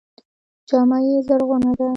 جامه 0.69 0.97
یې 1.05 1.15
زرغونه 1.27 1.71
ده. 1.77 1.87